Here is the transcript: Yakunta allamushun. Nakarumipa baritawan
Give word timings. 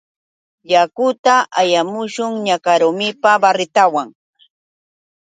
Yakunta 0.71 1.33
allamushun. 1.61 2.31
Nakarumipa 2.45 3.31
baritawan 3.41 4.07